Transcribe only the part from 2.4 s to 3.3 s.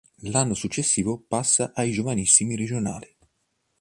regionali.